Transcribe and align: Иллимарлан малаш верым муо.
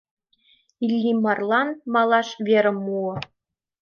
Иллимарлан 0.83 1.69
малаш 1.93 2.29
верым 2.47 2.77
муо. 2.85 3.15